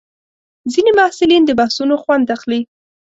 [0.71, 2.61] ځینې محصلین د بحثونو خوند اخلي.